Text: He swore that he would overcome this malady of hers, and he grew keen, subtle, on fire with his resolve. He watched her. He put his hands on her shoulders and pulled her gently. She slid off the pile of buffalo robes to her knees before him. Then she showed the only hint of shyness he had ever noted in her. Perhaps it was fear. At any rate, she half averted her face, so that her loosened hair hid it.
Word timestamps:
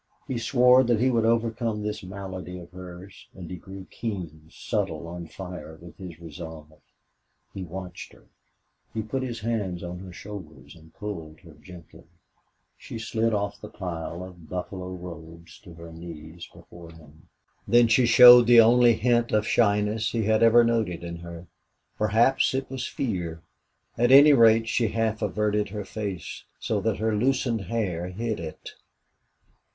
He 0.27 0.39
swore 0.39 0.83
that 0.85 0.99
he 0.99 1.11
would 1.11 1.25
overcome 1.25 1.83
this 1.83 2.01
malady 2.01 2.57
of 2.57 2.71
hers, 2.71 3.27
and 3.35 3.47
he 3.51 3.55
grew 3.57 3.85
keen, 3.91 4.47
subtle, 4.49 5.07
on 5.07 5.27
fire 5.27 5.77
with 5.79 5.95
his 5.97 6.19
resolve. 6.19 6.73
He 7.53 7.63
watched 7.63 8.13
her. 8.13 8.25
He 8.95 9.03
put 9.03 9.21
his 9.21 9.41
hands 9.41 9.83
on 9.83 9.99
her 9.99 10.11
shoulders 10.11 10.75
and 10.75 10.91
pulled 10.95 11.41
her 11.41 11.53
gently. 11.53 12.05
She 12.79 12.97
slid 12.97 13.31
off 13.31 13.61
the 13.61 13.69
pile 13.69 14.23
of 14.23 14.49
buffalo 14.49 14.87
robes 14.89 15.59
to 15.65 15.75
her 15.75 15.91
knees 15.93 16.49
before 16.51 16.89
him. 16.91 17.29
Then 17.67 17.87
she 17.87 18.07
showed 18.07 18.47
the 18.47 18.59
only 18.59 18.93
hint 18.93 19.31
of 19.31 19.45
shyness 19.45 20.13
he 20.13 20.23
had 20.23 20.41
ever 20.41 20.63
noted 20.63 21.03
in 21.03 21.17
her. 21.17 21.45
Perhaps 21.99 22.55
it 22.55 22.67
was 22.71 22.87
fear. 22.87 23.43
At 23.99 24.11
any 24.11 24.33
rate, 24.33 24.67
she 24.67 24.87
half 24.87 25.21
averted 25.21 25.69
her 25.69 25.85
face, 25.85 26.43
so 26.59 26.81
that 26.81 26.97
her 26.97 27.15
loosened 27.15 27.65
hair 27.65 28.07
hid 28.07 28.39
it. 28.39 28.71